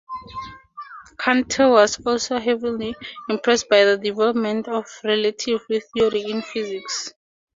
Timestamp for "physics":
6.41-7.13